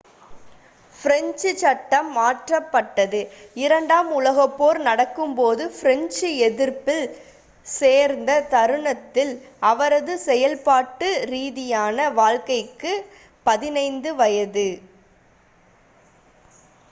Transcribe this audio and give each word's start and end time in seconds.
French 0.99 1.49
சட்டம் 1.55 2.07
மாற்றப்பட்டது 2.11 3.19
இரண்டாம் 3.55 4.09
உலகப்போர் 4.13 4.79
நடக்கும்போது 4.87 5.65
பிரெஞ்சு 5.75 6.29
எதிர்ப்பில் 6.45 7.05
சேர்ந்த 7.67 8.39
தருணத்தில் 8.53 9.33
அவரது 9.71 10.15
செயல்பாட்டு 10.25 11.09
ரீதியான 11.33 12.09
வாழ்க்கைக்கு 12.19 12.93
15 13.45 14.15
வயது 14.21 14.67